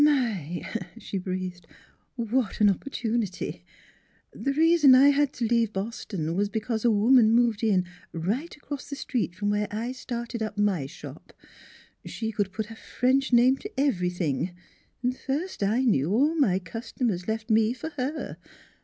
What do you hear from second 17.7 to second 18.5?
for her.